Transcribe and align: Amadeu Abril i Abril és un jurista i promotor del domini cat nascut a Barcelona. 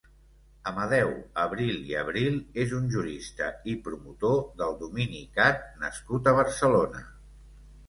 Amadeu 0.69 1.11
Abril 1.43 1.77
i 1.89 1.95
Abril 2.03 2.39
és 2.63 2.73
un 2.79 2.89
jurista 2.95 3.51
i 3.75 3.77
promotor 3.89 4.41
del 4.63 4.75
domini 4.83 5.23
cat 5.39 5.65
nascut 5.85 6.33
a 6.33 6.37
Barcelona. 6.43 7.07